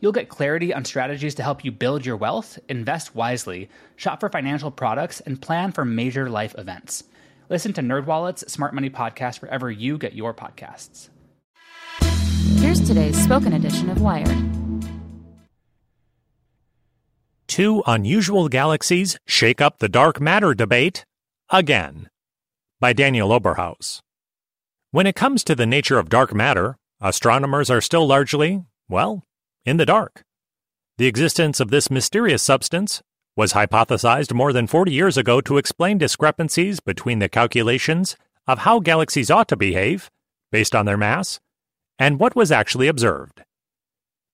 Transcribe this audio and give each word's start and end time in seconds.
You'll 0.00 0.12
get 0.12 0.28
clarity 0.28 0.74
on 0.74 0.84
strategies 0.84 1.34
to 1.36 1.42
help 1.42 1.64
you 1.64 1.72
build 1.72 2.04
your 2.04 2.16
wealth, 2.16 2.58
invest 2.68 3.14
wisely, 3.14 3.70
shop 3.96 4.20
for 4.20 4.28
financial 4.28 4.70
products, 4.70 5.20
and 5.20 5.40
plan 5.40 5.72
for 5.72 5.84
major 5.84 6.28
life 6.28 6.54
events. 6.58 7.04
Listen 7.48 7.72
to 7.74 7.80
NerdWallet's 7.80 8.52
Smart 8.52 8.74
Money 8.74 8.90
Podcast 8.90 9.40
wherever 9.40 9.70
you 9.70 9.96
get 9.98 10.14
your 10.14 10.34
podcasts. 10.34 11.08
Here's 12.58 12.86
today's 12.86 13.16
spoken 13.22 13.52
edition 13.52 13.88
of 13.88 14.02
Wired. 14.02 14.36
Two 17.46 17.82
unusual 17.86 18.48
galaxies 18.48 19.18
shake 19.26 19.60
up 19.62 19.78
the 19.78 19.88
dark 19.88 20.20
matter 20.20 20.52
debate 20.52 21.04
again. 21.48 22.10
By 22.80 22.92
Daniel 22.92 23.30
Oberhaus. 23.30 24.00
When 24.90 25.06
it 25.06 25.14
comes 25.14 25.42
to 25.44 25.54
the 25.54 25.64
nature 25.64 25.98
of 25.98 26.10
dark 26.10 26.34
matter, 26.34 26.76
astronomers 27.00 27.70
are 27.70 27.80
still 27.80 28.06
largely, 28.06 28.64
well, 28.88 29.22
in 29.66 29.76
the 29.76 29.84
dark. 29.84 30.24
The 30.96 31.06
existence 31.06 31.60
of 31.60 31.70
this 31.70 31.90
mysterious 31.90 32.42
substance 32.42 33.02
was 33.36 33.52
hypothesized 33.52 34.32
more 34.32 34.52
than 34.52 34.66
40 34.66 34.92
years 34.92 35.18
ago 35.18 35.42
to 35.42 35.58
explain 35.58 35.98
discrepancies 35.98 36.80
between 36.80 37.18
the 37.18 37.28
calculations 37.28 38.16
of 38.46 38.60
how 38.60 38.80
galaxies 38.80 39.30
ought 39.30 39.48
to 39.48 39.56
behave, 39.56 40.10
based 40.50 40.74
on 40.74 40.86
their 40.86 40.96
mass, 40.96 41.40
and 41.98 42.18
what 42.18 42.34
was 42.34 42.50
actually 42.50 42.88
observed. 42.88 43.42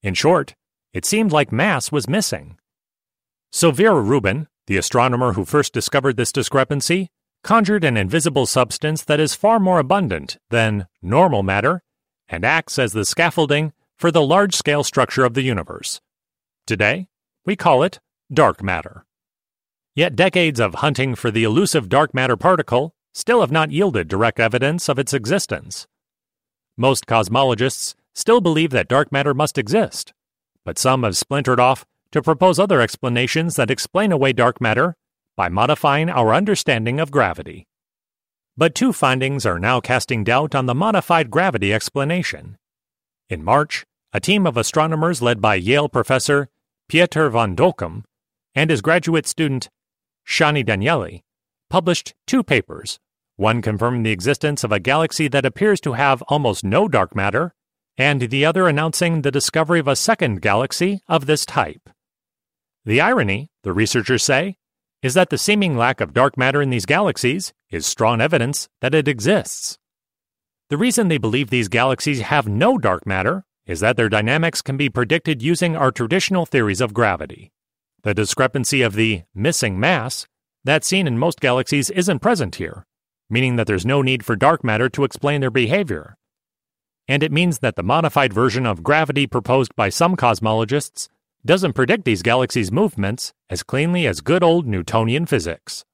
In 0.02 0.14
short, 0.14 0.54
it 0.92 1.04
seemed 1.04 1.32
like 1.32 1.50
mass 1.50 1.90
was 1.90 2.08
missing. 2.08 2.58
So 3.50 3.70
Vera 3.70 4.00
Rubin, 4.00 4.46
the 4.66 4.76
astronomer 4.76 5.32
who 5.32 5.44
first 5.44 5.72
discovered 5.72 6.16
this 6.16 6.30
discrepancy, 6.30 7.08
conjured 7.42 7.82
an 7.82 7.96
invisible 7.96 8.46
substance 8.46 9.02
that 9.04 9.18
is 9.18 9.34
far 9.34 9.58
more 9.58 9.80
abundant 9.80 10.38
than 10.50 10.86
normal 11.00 11.42
matter 11.42 11.82
and 12.28 12.44
acts 12.44 12.78
as 12.78 12.92
the 12.92 13.04
scaffolding 13.04 13.72
for 13.98 14.10
the 14.10 14.22
large 14.22 14.54
scale 14.54 14.84
structure 14.84 15.24
of 15.24 15.34
the 15.34 15.42
universe. 15.42 16.00
Today, 16.66 17.08
we 17.44 17.56
call 17.56 17.82
it 17.82 18.00
dark 18.32 18.62
matter. 18.62 19.04
Yet 19.94 20.16
decades 20.16 20.60
of 20.60 20.76
hunting 20.76 21.14
for 21.14 21.30
the 21.30 21.44
elusive 21.44 21.88
dark 21.88 22.14
matter 22.14 22.36
particle 22.36 22.94
still 23.12 23.40
have 23.40 23.52
not 23.52 23.70
yielded 23.70 24.08
direct 24.08 24.40
evidence 24.40 24.88
of 24.88 24.98
its 24.98 25.12
existence. 25.12 25.86
Most 26.76 27.06
cosmologists 27.06 27.94
still 28.14 28.40
believe 28.40 28.70
that 28.70 28.88
dark 28.88 29.12
matter 29.12 29.34
must 29.34 29.58
exist, 29.58 30.14
but 30.64 30.78
some 30.78 31.02
have 31.02 31.16
splintered 31.16 31.60
off 31.60 31.84
to 32.12 32.22
propose 32.22 32.58
other 32.58 32.80
explanations 32.80 33.56
that 33.56 33.70
explain 33.70 34.12
away 34.12 34.32
dark 34.32 34.60
matter 34.60 34.94
by 35.36 35.48
modifying 35.48 36.08
our 36.08 36.34
understanding 36.34 37.00
of 37.00 37.10
gravity. 37.10 37.66
But 38.56 38.74
two 38.74 38.92
findings 38.92 39.46
are 39.46 39.58
now 39.58 39.80
casting 39.80 40.24
doubt 40.24 40.54
on 40.54 40.66
the 40.66 40.74
modified 40.74 41.30
gravity 41.30 41.72
explanation. 41.72 42.58
In 43.30 43.42
March, 43.42 43.84
a 44.14 44.20
team 44.20 44.46
of 44.46 44.58
astronomers 44.58 45.22
led 45.22 45.40
by 45.40 45.54
Yale 45.54 45.88
professor 45.88 46.48
Pieter 46.88 47.30
van 47.30 47.56
Dokkum 47.56 48.04
and 48.54 48.68
his 48.68 48.82
graduate 48.82 49.26
student 49.26 49.70
Shani 50.28 50.64
Danieli 50.64 51.22
published 51.70 52.14
two 52.26 52.42
papers 52.42 52.98
one 53.36 53.62
confirming 53.62 54.02
the 54.02 54.12
existence 54.12 54.62
of 54.62 54.70
a 54.70 54.78
galaxy 54.78 55.26
that 55.28 55.46
appears 55.46 55.80
to 55.80 55.94
have 55.94 56.22
almost 56.28 56.62
no 56.62 56.86
dark 56.86 57.16
matter, 57.16 57.54
and 57.96 58.20
the 58.20 58.44
other 58.44 58.68
announcing 58.68 59.22
the 59.22 59.30
discovery 59.30 59.80
of 59.80 59.88
a 59.88 59.96
second 59.96 60.42
galaxy 60.42 61.00
of 61.08 61.24
this 61.24 61.46
type. 61.46 61.88
The 62.84 63.00
irony, 63.00 63.48
the 63.62 63.72
researchers 63.72 64.22
say, 64.22 64.58
is 65.02 65.14
that 65.14 65.30
the 65.30 65.38
seeming 65.38 65.76
lack 65.76 66.00
of 66.00 66.12
dark 66.12 66.36
matter 66.36 66.60
in 66.60 66.70
these 66.70 66.86
galaxies 66.86 67.52
is 67.70 67.86
strong 67.86 68.20
evidence 68.20 68.68
that 68.82 68.94
it 68.94 69.08
exists. 69.08 69.78
The 70.68 70.76
reason 70.76 71.08
they 71.08 71.18
believe 71.18 71.48
these 71.50 71.68
galaxies 71.68 72.20
have 72.20 72.46
no 72.46 72.78
dark 72.78 73.06
matter 73.06 73.44
is 73.66 73.80
that 73.80 73.96
their 73.96 74.08
dynamics 74.08 74.62
can 74.62 74.76
be 74.76 74.88
predicted 74.88 75.42
using 75.42 75.76
our 75.76 75.92
traditional 75.92 76.46
theories 76.46 76.80
of 76.80 76.94
gravity. 76.94 77.52
The 78.02 78.14
discrepancy 78.14 78.82
of 78.82 78.94
the 78.94 79.22
missing 79.34 79.78
mass 79.78 80.26
that's 80.64 80.86
seen 80.86 81.06
in 81.06 81.18
most 81.18 81.40
galaxies 81.40 81.90
isn't 81.90 82.20
present 82.20 82.56
here, 82.56 82.84
meaning 83.30 83.56
that 83.56 83.66
there's 83.66 83.86
no 83.86 84.02
need 84.02 84.24
for 84.24 84.36
dark 84.36 84.64
matter 84.64 84.88
to 84.90 85.04
explain 85.04 85.40
their 85.40 85.50
behavior. 85.50 86.16
And 87.08 87.22
it 87.22 87.32
means 87.32 87.58
that 87.58 87.76
the 87.76 87.82
modified 87.82 88.32
version 88.32 88.66
of 88.66 88.82
gravity 88.82 89.26
proposed 89.26 89.74
by 89.74 89.88
some 89.88 90.16
cosmologists 90.16 91.08
doesn't 91.44 91.72
predict 91.72 92.04
these 92.04 92.22
galaxies' 92.22 92.70
movements 92.70 93.32
as 93.50 93.64
cleanly 93.64 94.06
as 94.06 94.20
good 94.20 94.44
old 94.44 94.66
Newtonian 94.66 95.26
physics. 95.26 95.84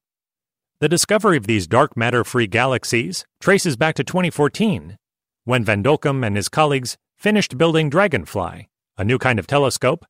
The 0.81 0.89
discovery 0.89 1.37
of 1.37 1.47
these 1.47 1.67
dark 1.67 1.97
matter 1.97 2.23
free 2.23 2.47
galaxies 2.47 3.25
traces 3.41 3.77
back 3.77 3.95
to 3.97 4.05
2014, 4.05 4.97
when 5.45 5.65
Van 5.65 5.83
Dokkum 5.83 6.25
and 6.25 6.37
his 6.37 6.49
colleagues 6.49 6.99
finished 7.19 7.59
building 7.59 7.91
Dragonfly, 7.91 8.69
a 8.97 9.05
new 9.05 9.19
kind 9.19 9.41
of 9.41 9.47
telescope 9.49 10.07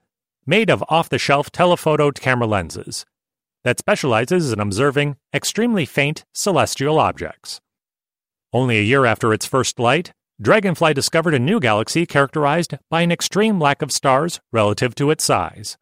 made 0.47 0.69
of 0.69 0.85
off 0.89 1.09
the 1.09 1.19
shelf 1.19 1.51
telephoto 1.51 2.11
camera 2.11 2.47
lenses 2.47 3.07
that 3.65 3.79
specializes 3.79 4.53
in 4.53 4.61
observing 4.61 5.17
extremely 5.33 5.87
faint 5.87 6.25
celestial 6.35 6.99
objects. 6.99 7.61
Only 8.53 8.79
a 8.79 8.83
year 8.83 9.07
after 9.07 9.33
its 9.33 9.47
first 9.47 9.79
light, 9.79 10.13
Dragonfly 10.41 10.95
discovered 10.95 11.35
a 11.35 11.39
new 11.39 11.59
galaxy 11.59 12.07
characterized 12.07 12.75
by 12.91 13.01
an 13.01 13.11
extreme 13.11 13.59
lack 13.59 13.83
of 13.83 13.91
stars 13.91 14.41
relative 14.53 14.95
to 14.97 15.11
its 15.11 15.25
size. 15.25 15.77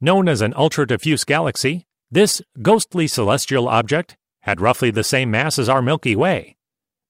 Known 0.00 0.28
as 0.28 0.40
an 0.40 0.54
ultra 0.56 0.86
diffuse 0.86 1.24
galaxy, 1.24 1.86
this 2.10 2.42
ghostly 2.62 3.06
celestial 3.06 3.68
object 3.68 4.16
had 4.40 4.60
roughly 4.60 4.90
the 4.90 5.04
same 5.04 5.30
mass 5.30 5.58
as 5.58 5.68
our 5.68 5.82
Milky 5.82 6.16
Way, 6.16 6.56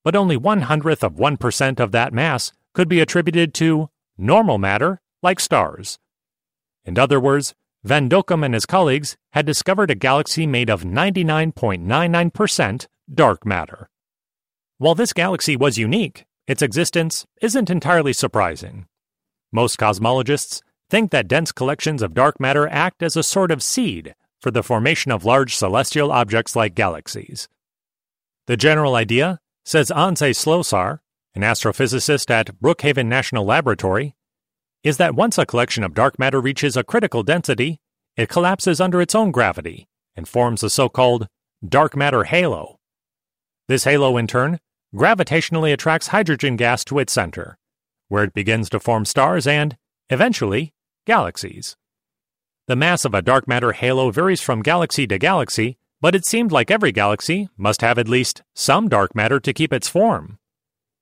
but 0.05 0.17
only 0.17 0.37
one 0.37 0.63
hundredth 0.63 1.05
of 1.05 1.15
1% 1.15 1.81
of 1.81 1.93
that 1.93 2.13
mass 2.13 2.53
could 2.75 2.89
be 2.89 3.01
attributed 3.01 3.55
to 3.55 3.91
normal 4.17 4.59
matter 4.59 5.01
like 5.23 5.41
stars. 5.41 5.99
In 6.85 6.99
other 6.99 7.21
words, 7.21 7.55
Van 7.83 8.09
Dokkum 8.09 8.45
and 8.45 8.55
his 8.55 8.67
colleagues 8.67 9.17
had 9.33 9.47
discovered 9.47 9.91
a 9.91 9.95
galaxy 9.95 10.47
made 10.47 10.69
of 10.69 10.83
99.99% 10.83 12.87
dark 13.13 13.47
matter. 13.47 13.89
While 14.79 14.95
this 14.95 15.13
galaxy 15.13 15.57
was 15.57 15.79
unique, 15.79 16.25
its 16.47 16.63
existence 16.63 17.27
isn't 17.41 17.71
entirely 17.71 18.13
surprising. 18.13 18.87
Most 19.53 19.79
cosmologists 19.79 20.63
think 20.91 21.11
that 21.11 21.29
dense 21.29 21.53
collections 21.53 22.03
of 22.03 22.15
dark 22.15 22.41
matter 22.41 22.69
act 22.69 23.03
as 23.03 23.17
a 23.17 23.23
sort 23.23 23.51
of 23.51 23.63
seed 23.63 24.15
for 24.41 24.51
the 24.51 24.63
formation 24.63 25.13
of 25.13 25.25
large 25.25 25.55
celestial 25.55 26.11
objects 26.11 26.57
like 26.57 26.75
galaxies. 26.75 27.49
The 28.47 28.57
general 28.57 28.95
idea, 28.95 29.39
says 29.65 29.91
Andrzej 29.91 30.35
Slosar, 30.35 31.01
an 31.35 31.43
astrophysicist 31.43 32.31
at 32.31 32.61
Brookhaven 32.61 33.07
National 33.07 33.45
Laboratory, 33.45 34.15
is 34.83 34.97
that 34.97 35.15
once 35.15 35.39
a 35.39 35.47
collection 35.47 35.85
of 35.85 35.95
dark 35.95 36.19
matter 36.19 36.41
reaches 36.41 36.77
a 36.77 36.85
critical 36.85 37.23
density, 37.23 37.79
it 38.17 38.29
collapses 38.29 38.81
under 38.81 39.01
its 39.01 39.15
own 39.15 39.31
gravity 39.31 39.89
and 40.17 40.27
forms 40.27 40.63
a 40.63 40.71
so 40.71 40.89
called 40.89 41.29
dark 41.67 41.95
matter 41.95 42.25
halo. 42.25 42.79
This 43.69 43.85
halo, 43.85 44.17
in 44.17 44.27
turn, 44.27 44.59
gravitationally 44.95 45.73
attracts 45.73 46.09
hydrogen 46.09 46.57
gas 46.57 46.85
to 46.87 46.99
its 46.99 47.13
center, 47.13 47.57
where 48.09 48.25
it 48.25 48.35
begins 48.35 48.69
to 48.71 48.81
form 48.81 49.05
stars 49.05 49.47
and, 49.47 49.77
eventually, 50.09 50.73
galaxies. 51.07 51.77
The 52.67 52.77
mass 52.77 53.05
of 53.05 53.15
a 53.15 53.23
dark 53.23 53.47
matter 53.47 53.73
halo 53.73 54.11
varies 54.11 54.41
from 54.41 54.63
galaxy 54.63 55.07
to 55.07 55.19
galaxy, 55.19 55.79
but 56.01 56.15
it 56.15 56.27
seemed 56.27 56.51
like 56.51 56.71
every 56.71 56.93
galaxy 56.93 57.49
must 57.57 57.83
have 57.83 57.99
at 57.99 58.09
least 58.09 58.43
some 58.55 58.89
dark 58.89 59.15
matter 59.15 59.39
to 59.39 59.53
keep 59.53 59.73
its 59.73 59.89
form. 59.89 60.39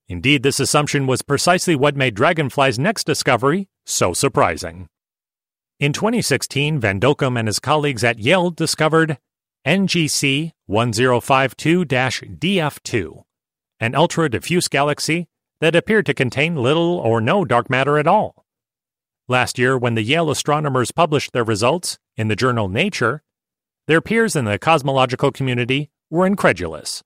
Indeed, 0.09 0.43
this 0.43 0.59
assumption 0.59 1.07
was 1.07 1.23
precisely 1.23 1.77
what 1.77 1.97
made 1.97 2.15
Dragonfly's 2.15 2.79
next 2.79 3.05
discovery 3.05 3.69
so 3.85 4.13
surprising. 4.13 4.89
In 5.79 5.93
2016, 5.93 6.81
Van 6.81 6.99
Dokkum 6.99 7.39
and 7.39 7.47
his 7.47 7.59
colleagues 7.59 8.03
at 8.03 8.19
Yale 8.19 8.51
discovered 8.51 9.19
NGC 9.67 10.53
1052 10.67 11.85
DF2, 11.85 13.23
an 13.81 13.95
ultra 13.95 14.29
diffuse 14.31 14.69
galaxy 14.69 15.29
that 15.61 15.77
appeared 15.77 16.07
to 16.07 16.15
contain 16.15 16.57
little 16.57 16.97
or 16.99 17.21
no 17.21 17.45
dark 17.45 17.69
matter 17.69 17.99
at 17.99 18.07
all. 18.07 18.45
Last 19.29 19.59
year, 19.59 19.77
when 19.77 19.95
the 19.95 20.03
Yale 20.03 20.31
astronomers 20.31 20.91
published 20.91 21.33
their 21.33 21.45
results 21.45 21.99
in 22.17 22.29
the 22.29 22.37
journal 22.37 22.69
Nature, 22.69 23.23
their 23.87 24.01
peers 24.01 24.35
in 24.35 24.47
the 24.47 24.59
cosmological 24.59 25.33
community 25.33 25.91
were 26.11 26.27
incredulous. 26.27 27.03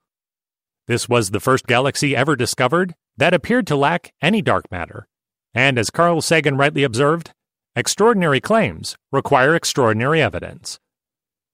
This 0.86 1.08
was 1.08 1.30
the 1.30 1.40
first 1.40 1.66
galaxy 1.66 2.16
ever 2.16 2.36
discovered 2.36 2.94
that 3.16 3.34
appeared 3.34 3.66
to 3.68 3.76
lack 3.76 4.12
any 4.20 4.42
dark 4.42 4.70
matter, 4.70 5.06
and 5.54 5.78
as 5.78 5.90
Carl 5.90 6.20
Sagan 6.20 6.56
rightly 6.56 6.82
observed, 6.82 7.32
extraordinary 7.76 8.40
claims 8.40 8.96
require 9.12 9.54
extraordinary 9.54 10.20
evidence, 10.20 10.80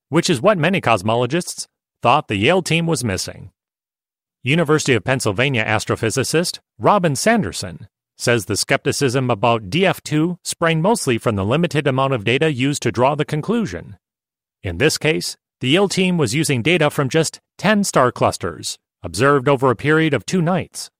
which 0.08 0.30
is 0.30 0.40
what 0.40 0.58
many 0.58 0.80
cosmologists 0.80 1.66
thought 2.02 2.28
the 2.28 2.36
Yale 2.36 2.62
team 2.62 2.86
was 2.86 3.04
missing. 3.04 3.50
University 4.42 4.94
of 4.94 5.04
Pennsylvania 5.04 5.64
astrophysicist 5.64 6.60
Robyn 6.78 7.16
Sanderson 7.16 7.88
says 8.16 8.46
the 8.46 8.56
skepticism 8.56 9.30
about 9.30 9.68
DF2 9.70 10.38
sprang 10.42 10.80
mostly 10.80 11.18
from 11.18 11.36
the 11.36 11.44
limited 11.44 11.86
amount 11.86 12.14
of 12.14 12.24
data 12.24 12.52
used 12.52 12.82
to 12.82 12.92
draw 12.92 13.14
the 13.14 13.24
conclusion. 13.24 13.96
In 14.62 14.78
this 14.78 14.98
case, 14.98 15.36
the 15.60 15.68
Yale 15.68 15.88
team 15.88 16.18
was 16.18 16.34
using 16.34 16.62
data 16.62 16.90
from 16.90 17.08
just 17.08 17.40
10 17.58 17.84
star 17.84 18.10
clusters, 18.10 18.78
observed 19.02 19.48
over 19.48 19.70
a 19.70 19.76
period 19.76 20.14
of 20.14 20.26
two 20.26 20.42
nights. 20.42 20.90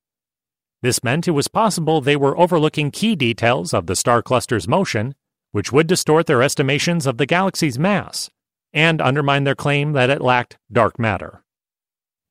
This 0.82 1.02
meant 1.02 1.26
it 1.26 1.32
was 1.32 1.48
possible 1.48 2.00
they 2.00 2.16
were 2.16 2.38
overlooking 2.38 2.90
key 2.90 3.16
details 3.16 3.74
of 3.74 3.86
the 3.86 3.96
star 3.96 4.22
cluster's 4.22 4.68
motion, 4.68 5.14
which 5.50 5.72
would 5.72 5.86
distort 5.86 6.26
their 6.26 6.42
estimations 6.42 7.06
of 7.06 7.18
the 7.18 7.26
galaxy's 7.26 7.78
mass 7.78 8.30
and 8.72 9.00
undermine 9.00 9.44
their 9.44 9.54
claim 9.54 9.92
that 9.92 10.10
it 10.10 10.20
lacked 10.20 10.58
dark 10.70 10.98
matter. 10.98 11.42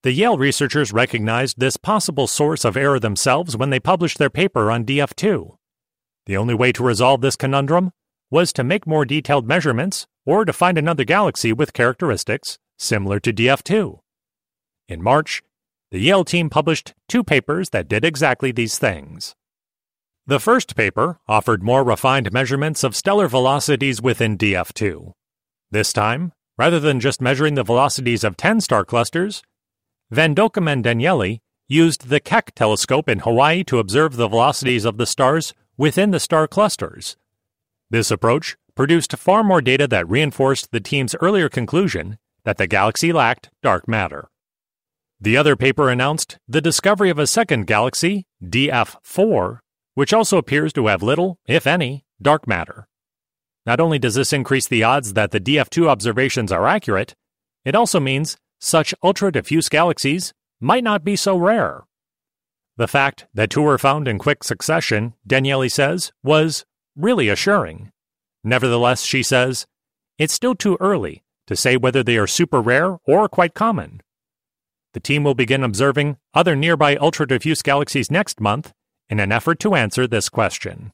The 0.04 0.12
Yale 0.14 0.38
researchers 0.38 0.94
recognized 0.94 1.60
this 1.60 1.76
possible 1.76 2.28
source 2.28 2.64
of 2.64 2.78
error 2.78 3.00
themselves 3.00 3.58
when 3.58 3.72
they 3.72 3.80
published 3.80 4.20
their 4.20 4.30
paper 4.30 4.72
on 4.72 4.86
DF2. 4.86 5.56
The 6.28 6.38
only 6.38 6.54
way 6.54 6.72
to 6.74 6.84
resolve 6.84 7.22
this 7.22 7.36
conundrum 7.36 7.92
was 8.30 8.54
to 8.54 8.64
make 8.64 8.86
more 8.86 9.06
detailed 9.06 9.48
measurements 9.48 10.08
or 10.26 10.46
to 10.46 10.54
find 10.54 10.78
another 10.78 11.04
galaxy 11.04 11.52
with 11.52 11.74
characteristics 11.74 12.60
similar 12.78 13.20
to 13.20 13.34
DF2. 13.34 14.00
In 14.88 15.02
March, 15.02 15.42
the 15.92 16.00
Yale 16.00 16.26
team 16.26 16.50
published 16.50 16.94
two 17.08 17.24
papers 17.24 17.70
that 17.70 17.88
did 17.88 18.04
exactly 18.04 18.52
these 18.52 18.78
things. 18.78 19.36
The 20.26 20.40
first 20.40 20.76
paper 20.76 21.20
offered 21.28 21.64
more 21.64 21.84
refined 21.86 22.34
measurements 22.34 22.84
of 22.84 22.96
stellar 22.96 23.30
velocities 23.30 24.02
within 24.02 24.38
DF2. 24.38 25.14
This 25.72 25.94
time, 25.94 26.34
rather 26.58 26.82
than 26.82 27.00
just 27.00 27.22
measuring 27.22 27.56
the 27.56 27.64
velocities 27.64 28.26
of 28.26 28.36
10 28.36 28.60
star 28.60 28.84
clusters, 28.84 29.42
Van 30.12 30.36
Dokkum 30.36 30.70
and 30.70 30.84
Danieli 30.84 31.40
used 31.70 32.10
the 32.10 32.20
Keck 32.20 32.54
telescope 32.56 33.08
in 33.08 33.20
Hawaii 33.20 33.64
to 33.66 33.80
observe 33.80 34.16
the 34.18 34.28
velocities 34.28 34.84
of 34.84 34.98
the 34.98 35.06
stars 35.06 35.54
within 35.78 36.12
the 36.12 36.20
star 36.20 36.48
clusters. 36.48 37.16
This 37.90 38.12
approach 38.12 38.58
produced 38.76 39.16
far 39.18 39.44
more 39.44 39.62
data 39.62 39.88
that 39.88 40.10
reinforced 40.10 40.72
the 40.72 40.82
team's 40.82 41.16
earlier 41.22 41.48
conclusion 41.48 42.18
that 42.44 42.58
the 42.58 42.68
galaxy 42.68 43.14
lacked 43.14 43.50
dark 43.62 43.88
matter. 43.88 44.30
The 45.20 45.36
other 45.36 45.56
paper 45.56 45.90
announced 45.90 46.38
the 46.48 46.62
discovery 46.62 47.10
of 47.10 47.18
a 47.18 47.26
second 47.26 47.66
galaxy, 47.66 48.28
DF4, 48.44 49.60
which 49.96 50.14
also 50.14 50.38
appears 50.38 50.72
to 50.74 50.88
have 50.88 51.02
little, 51.02 51.40
if 51.48 51.66
any, 51.66 52.06
dark 52.22 52.48
matter. 52.48 52.88
Not 53.66 53.80
only 53.80 53.98
does 53.98 54.16
this 54.16 54.32
increase 54.32 54.68
the 54.68 54.84
odds 54.84 55.14
that 55.14 55.32
the 55.32 55.40
DF2 55.40 55.88
observations 55.88 56.52
are 56.52 56.68
accurate, 56.68 57.16
it 57.66 57.74
also 57.74 58.00
means 58.00 58.38
such 58.60 58.94
ultra 59.04 59.32
diffuse 59.32 59.70
galaxies 59.70 60.34
might 60.60 60.84
not 60.84 61.04
be 61.04 61.16
so 61.16 61.36
rare. 61.36 61.84
The 62.78 62.88
fact 62.88 63.26
that 63.34 63.50
two 63.50 63.64
were 63.64 63.80
found 63.80 64.08
in 64.08 64.20
quick 64.20 64.44
succession, 64.44 65.16
Danieli 65.28 65.72
says, 65.72 66.12
was 66.24 66.64
really 66.96 67.28
assuring. 67.28 67.92
Nevertheless, 68.44 69.02
she 69.04 69.24
says, 69.24 69.66
it's 70.20 70.34
still 70.34 70.54
too 70.54 70.78
early 70.80 71.24
to 71.48 71.56
say 71.56 71.76
whether 71.76 72.04
they 72.04 72.18
are 72.18 72.28
super 72.28 72.62
rare 72.62 73.00
or 73.06 73.28
quite 73.28 73.56
common. 73.56 74.02
The 74.98 75.02
team 75.02 75.24
will 75.24 75.36
begin 75.36 75.64
observing 75.64 76.18
other 76.34 76.56
nearby 76.56 76.96
ultra 76.96 77.28
diffuse 77.28 77.62
galaxies 77.62 78.10
next 78.10 78.42
month 78.42 78.74
in 79.10 79.20
an 79.20 79.32
effort 79.32 79.60
to 79.60 79.76
answer 79.76 80.08
this 80.08 80.28
question. 80.28 80.92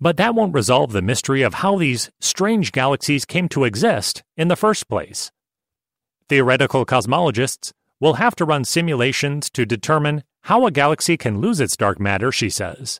But 0.00 0.16
that 0.16 0.34
won't 0.34 0.54
resolve 0.54 0.92
the 0.92 1.02
mystery 1.02 1.42
of 1.42 1.60
how 1.60 1.76
these 1.76 2.10
strange 2.22 2.72
galaxies 2.72 3.26
came 3.26 3.50
to 3.50 3.64
exist 3.64 4.22
in 4.38 4.48
the 4.48 4.56
first 4.56 4.88
place. 4.88 5.30
Theoretical 6.30 6.86
cosmologists 6.86 7.72
will 8.00 8.14
have 8.14 8.34
to 8.36 8.46
run 8.46 8.64
simulations 8.64 9.50
to 9.50 9.66
determine 9.66 10.24
how 10.44 10.64
a 10.64 10.70
galaxy 10.70 11.18
can 11.18 11.38
lose 11.38 11.60
its 11.60 11.76
dark 11.76 12.00
matter, 12.00 12.32
she 12.32 12.48
says. 12.48 12.98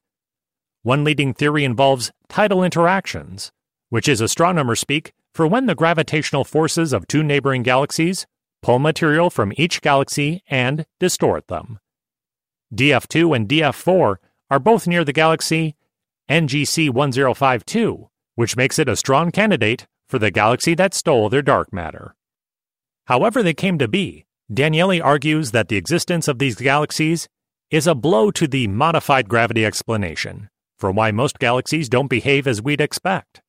One 0.83 1.05
leading 1.05 1.33
theory 1.33 1.65
involves 1.65 2.13
tidal 2.29 2.63
interactions, 2.63 3.51
which 3.89 4.09
is 4.09 4.21
astronomer 4.21 4.75
speak 4.75 5.15
for 5.33 5.47
when 5.47 5.65
the 5.65 5.75
gravitational 5.75 6.45
forces 6.45 6.93
of 6.93 7.09
two 7.09 7.23
neighboring 7.23 7.63
galaxies 7.63 8.27
pull 8.63 8.79
material 8.79 9.29
from 9.29 9.53
each 9.57 9.81
galaxy 9.83 10.43
and 10.49 10.87
distort 11.01 11.49
them. 11.49 11.79
DF2 12.75 13.37
and 13.37 13.49
DF4 13.49 14.17
are 14.51 14.59
both 14.59 14.87
near 14.87 15.05
the 15.05 15.13
galaxy 15.13 15.77
NGC 16.31 16.91
1052, 16.91 18.09
which 18.37 18.57
makes 18.57 18.79
it 18.79 18.89
a 18.89 18.97
strong 18.97 19.31
candidate 19.31 19.87
for 20.09 20.19
the 20.19 20.31
galaxy 20.31 20.75
that 20.75 20.95
stole 20.95 21.29
their 21.29 21.43
dark 21.43 21.73
matter. 21.73 22.15
However, 23.07 23.43
they 23.43 23.55
came 23.55 23.79
to 23.79 23.89
be, 23.89 24.27
Danieli 24.51 25.03
argues 25.03 25.51
that 25.51 25.69
the 25.69 25.77
existence 25.77 26.29
of 26.29 26.39
these 26.39 26.57
galaxies 26.57 27.29
is 27.71 27.87
a 27.87 27.95
blow 27.95 28.31
to 28.31 28.47
the 28.47 28.69
modified 28.69 29.29
gravity 29.29 29.65
explanation 29.65 30.49
for 30.83 30.91
why 30.91 31.13
most 31.13 31.39
galaxies 31.39 31.89
don't 31.89 32.09
behave 32.09 32.47
as 32.47 32.61
we'd 32.61 32.81
expect. 32.81 33.41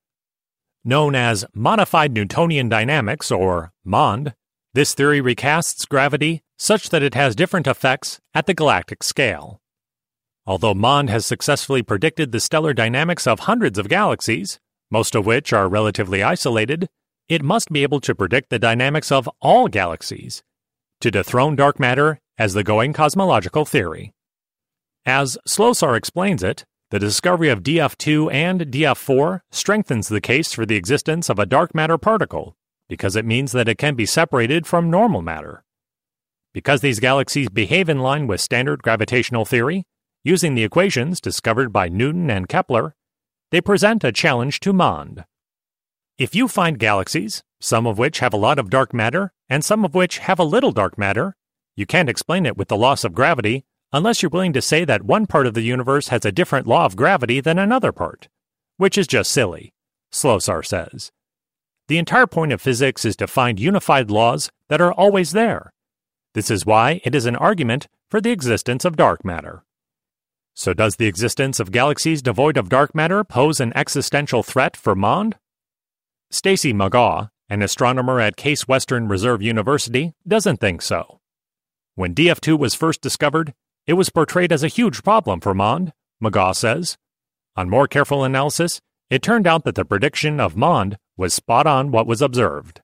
Known 0.86 1.16
as 1.16 1.46
modified 1.56 2.14
Newtonian 2.14 2.70
dynamics, 2.70 3.32
or 3.32 3.72
MOND, 3.84 4.36
this 4.74 4.94
theory 4.94 5.22
recasts 5.22 5.88
gravity 5.88 6.42
such 6.58 6.90
that 6.90 7.04
it 7.04 7.14
has 7.14 7.36
different 7.36 7.68
effects 7.68 8.20
at 8.34 8.48
the 8.48 8.54
galactic 8.54 9.04
scale. 9.04 9.60
Although 10.46 10.74
MOND 10.74 11.10
has 11.10 11.26
successfully 11.26 11.84
predicted 11.84 12.32
the 12.32 12.40
stellar 12.40 12.74
dynamics 12.74 13.28
of 13.28 13.42
hundreds 13.42 13.78
of 13.78 13.88
galaxies, 13.88 14.60
most 14.90 15.16
of 15.16 15.26
which 15.26 15.54
are 15.54 15.70
relatively 15.70 16.22
isolated, 16.22 16.90
it 17.30 17.42
must 17.42 17.72
be 17.72 17.84
able 17.84 18.02
to 18.02 18.16
predict 18.16 18.50
the 18.50 18.60
dynamics 18.60 19.12
of 19.12 19.30
all 19.42 19.68
galaxies, 19.68 20.44
to 21.02 21.12
dethrone 21.12 21.56
dark 21.56 21.80
matter 21.80 22.20
as 22.38 22.54
the 22.54 22.64
going 22.64 22.94
cosmological 22.94 23.66
theory. 23.66 24.14
As 25.06 25.38
Slosar 25.48 25.96
explains 25.96 26.44
it, 26.44 26.66
the 26.90 27.00
discovery 27.00 27.50
of 27.50 27.64
DF2 27.64 28.32
and 28.32 28.62
DF4 28.62 29.42
strengthens 29.52 30.10
the 30.10 30.22
case 30.22 30.54
for 30.54 30.66
the 30.66 30.76
existence 30.76 31.30
of 31.30 31.40
a 31.40 31.46
dark 31.46 31.74
matter 31.74 31.98
particle, 31.98 32.56
because 32.94 33.16
it 33.16 33.26
means 33.26 33.54
that 33.54 33.68
it 33.68 33.80
can 33.80 33.96
be 33.96 34.06
separated 34.06 34.68
from 34.68 34.88
normal 34.88 35.24
matter. 35.24 35.64
Because 36.54 36.82
these 36.82 37.00
galaxies 37.00 37.50
behave 37.50 37.90
in 37.90 37.98
line 37.98 38.28
with 38.28 38.40
standard 38.40 38.84
gravitational 38.84 39.46
theory, 39.46 39.88
using 40.24 40.54
the 40.54 40.64
equations 40.64 41.20
discovered 41.20 41.74
by 41.74 41.90
Newton 41.90 42.30
and 42.30 42.48
Kepler, 42.48 42.94
they 43.50 43.62
present 43.62 44.04
a 44.04 44.12
challenge 44.12 44.60
to 44.60 44.74
MOND. 44.74 45.26
If 46.20 46.36
you 46.36 46.48
find 46.48 46.78
galaxies, 46.78 47.42
some 47.60 47.88
of 47.88 47.98
which 47.98 48.20
have 48.20 48.32
a 48.32 48.38
lot 48.38 48.60
of 48.60 48.70
dark 48.70 48.94
matter 48.94 49.34
and 49.50 49.66
some 49.66 49.84
of 49.84 49.96
which 49.96 50.20
have 50.20 50.38
a 50.38 50.44
little 50.44 50.72
dark 50.72 50.96
matter, 50.96 51.36
you 51.76 51.88
can't 51.88 52.10
explain 52.10 52.46
it 52.46 52.58
with 52.58 52.68
the 52.68 52.78
loss 52.78 53.04
of 53.04 53.16
gravity 53.16 53.66
unless 53.92 54.22
you're 54.22 54.30
willing 54.30 54.54
to 54.54 54.62
say 54.62 54.86
that 54.86 55.02
one 55.02 55.26
part 55.26 55.48
of 55.48 55.56
the 55.56 55.64
universe 55.64 56.10
has 56.10 56.26
a 56.26 56.32
different 56.32 56.68
law 56.68 56.86
of 56.86 56.96
gravity 56.96 57.42
than 57.42 57.58
another 57.58 57.92
part, 57.92 58.30
which 58.78 59.00
is 59.00 59.08
just 59.08 59.32
silly, 59.32 59.74
Slosar 60.12 60.64
says. 60.64 61.12
The 61.94 62.00
entire 62.00 62.26
point 62.26 62.52
of 62.52 62.60
physics 62.60 63.06
is 63.06 63.16
to 63.18 63.28
find 63.28 63.60
unified 63.60 64.10
laws 64.10 64.50
that 64.68 64.82
are 64.82 64.92
always 64.92 65.32
there. 65.32 65.72
This 66.34 66.50
is 66.50 66.66
why 66.66 67.02
it 67.04 67.14
is 67.14 67.28
an 67.28 67.36
argument 67.36 67.88
for 68.10 68.20
the 68.20 68.32
existence 68.32 68.84
of 68.84 68.96
dark 68.96 69.24
matter. 69.24 69.64
So, 70.56 70.74
does 70.74 70.96
the 70.96 71.06
existence 71.06 71.60
of 71.60 71.72
galaxies 71.72 72.24
devoid 72.24 72.58
of 72.58 72.68
dark 72.68 72.96
matter 72.96 73.24
pose 73.24 73.60
an 73.60 73.74
existential 73.76 74.42
threat 74.42 74.76
for 74.76 74.96
MOND? 74.96 75.36
Stacy 76.32 76.74
McGaugh, 76.74 77.30
an 77.48 77.62
astronomer 77.62 78.20
at 78.20 78.38
Case 78.38 78.68
Western 78.68 79.08
Reserve 79.08 79.44
University, 79.44 80.16
doesn't 80.28 80.60
think 80.60 80.82
so. 80.82 81.20
When 81.94 82.16
DF2 82.16 82.58
was 82.58 82.74
first 82.74 83.02
discovered, 83.02 83.54
it 83.86 83.94
was 83.94 84.10
portrayed 84.10 84.52
as 84.52 84.64
a 84.64 84.68
huge 84.68 85.04
problem 85.04 85.40
for 85.42 85.54
MOND, 85.54 85.94
McGaugh 86.24 86.56
says. 86.56 86.98
On 87.56 87.70
more 87.70 87.88
careful 87.88 88.24
analysis, 88.24 88.82
it 89.12 89.22
turned 89.22 89.46
out 89.46 89.64
that 89.66 89.76
the 89.76 89.86
prediction 89.86 90.40
of 90.40 90.58
MOND 90.58 90.98
was 91.18 91.34
spot 91.34 91.68
on 91.68 91.92
what 91.92 92.08
was 92.08 92.22
observed. 92.22 92.82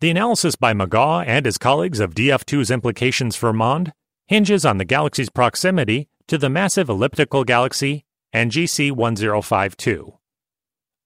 The 0.00 0.10
analysis 0.10 0.56
by 0.56 0.72
McGaugh 0.72 1.24
and 1.26 1.44
his 1.44 1.58
colleagues 1.58 2.00
of 2.00 2.14
DF2's 2.14 2.70
implications 2.70 3.36
for 3.36 3.52
MOND 3.52 3.92
hinges 4.26 4.64
on 4.64 4.78
the 4.78 4.84
galaxy's 4.84 5.28
proximity 5.28 6.08
to 6.28 6.38
the 6.38 6.48
massive 6.48 6.88
elliptical 6.88 7.44
galaxy 7.44 8.04
NGC 8.34 8.92
1052. 8.92 10.14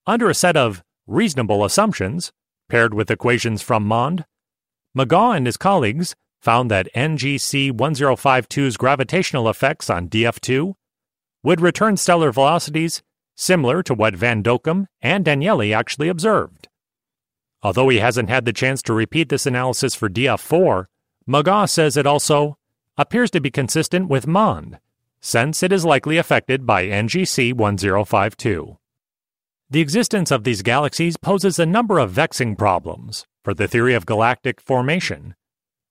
Under 0.07 0.29
a 0.29 0.35
set 0.35 0.57
of 0.57 0.85
reasonable 1.07 1.65
assumptions, 1.65 2.33
paired 2.69 2.95
with 2.95 3.11
equations 3.11 3.63
from 3.63 3.85
MOND, 3.85 4.25
McGaugh 4.97 5.37
and 5.37 5.47
his 5.47 5.57
colleagues 5.57 6.15
found 6.41 6.71
that 6.71 6.93
NGC 6.95 7.73
1052's 7.73 8.77
gravitational 8.77 9.49
effects 9.49 9.89
on 9.89 10.09
DF2 10.09 10.75
would 11.43 11.61
return 11.61 11.97
stellar 11.97 12.31
velocities 12.31 13.03
similar 13.35 13.83
to 13.83 13.95
what 13.95 14.15
Van 14.15 14.43
Dokkum 14.43 14.87
and 15.01 15.25
Danieli 15.25 15.75
actually 15.75 16.09
observed. 16.09 16.69
Although 17.63 17.89
he 17.89 17.99
hasn't 17.99 18.29
had 18.29 18.45
the 18.45 18.53
chance 18.53 18.83
to 18.83 18.93
repeat 18.93 19.29
this 19.29 19.47
analysis 19.47 19.95
for 19.95 20.09
DF4, 20.09 20.87
McGaugh 21.29 21.69
says 21.69 21.97
it 21.97 22.07
also 22.07 22.59
appears 22.97 23.31
to 23.31 23.41
be 23.41 23.51
consistent 23.51 24.09
with 24.09 24.27
MOND, 24.27 24.79
since 25.21 25.63
it 25.63 25.73
is 25.73 25.85
likely 25.85 26.19
affected 26.19 26.67
by 26.67 26.85
NGC 26.85 27.55
1052. 27.55 28.77
The 29.71 29.81
existence 29.81 30.31
of 30.31 30.45
these 30.45 30.63
galaxies 30.63 31.17
poses 31.17 31.59
a 31.59 31.65
number 31.65 31.99
of 31.99 32.11
vexing 32.11 32.57
problems 32.57 33.27
for 33.43 33.55
the 33.55 33.67
theory 33.67 33.95
of 33.95 34.07
galactic 34.07 34.61
formation, 34.61 35.35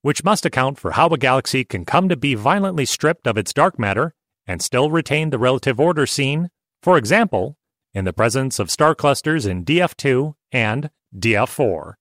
which 0.04 0.24
must 0.24 0.46
account 0.46 0.78
for 0.78 0.92
how 0.92 1.08
a 1.08 1.18
galaxy 1.18 1.66
can 1.66 1.84
come 1.84 2.08
to 2.08 2.16
be 2.16 2.36
violently 2.36 2.86
stripped 2.86 3.26
of 3.26 3.38
its 3.38 3.52
dark 3.52 3.80
matter 3.80 4.14
and 4.46 4.62
still 4.62 4.92
retain 4.92 5.32
the 5.32 5.40
relative 5.40 5.80
order 5.80 6.06
seen, 6.06 6.50
for 6.84 6.98
example, 6.98 7.58
in 7.94 8.04
the 8.04 8.12
presence 8.12 8.60
of 8.60 8.70
star 8.70 8.94
clusters 8.94 9.46
in 9.46 9.64
DF2 9.64 10.36
and 10.52 10.90
DF4. 11.18 11.94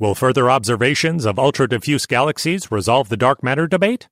Will 0.00 0.16
further 0.16 0.50
observations 0.50 1.24
of 1.24 1.38
ultra 1.38 1.68
diffuse 1.68 2.04
galaxies 2.04 2.72
resolve 2.72 3.08
the 3.08 3.16
dark 3.16 3.44
matter 3.44 3.68
debate? 3.68 4.08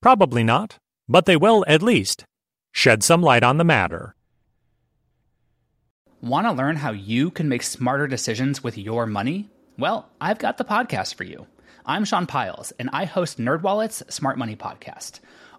Probably 0.00 0.44
not, 0.44 0.78
but 1.08 1.26
they 1.26 1.36
will, 1.36 1.64
at 1.66 1.82
least, 1.82 2.24
shed 2.70 3.02
some 3.02 3.20
light 3.20 3.42
on 3.42 3.58
the 3.58 3.64
matter. 3.64 4.14
Want 6.20 6.46
to 6.46 6.52
learn 6.52 6.76
how 6.76 6.92
you 6.92 7.32
can 7.32 7.48
make 7.48 7.64
smarter 7.64 8.06
decisions 8.06 8.62
with 8.62 8.78
your 8.78 9.04
money? 9.04 9.50
Well, 9.76 10.08
I've 10.20 10.38
got 10.38 10.58
the 10.58 10.64
podcast 10.64 11.16
for 11.16 11.24
you. 11.24 11.48
I'm 11.84 12.04
Sean 12.04 12.26
Pyles, 12.26 12.72
and 12.78 12.88
I 12.92 13.04
host 13.04 13.38
NerdWallet's 13.38 14.14
Smart 14.14 14.38
Money 14.38 14.54
Podcast. 14.54 15.18